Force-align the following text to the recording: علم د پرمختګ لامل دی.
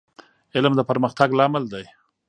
علم 0.55 0.73
د 0.77 0.81
پرمختګ 0.89 1.29
لامل 1.39 1.63
دی. 1.73 1.85